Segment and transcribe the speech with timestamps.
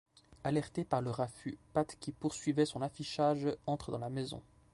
[0.43, 4.41] Alerté par le raffut, Pat qui poursuivait son affichage entre dans la maison.